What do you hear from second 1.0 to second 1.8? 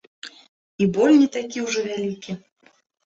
не такі ўжо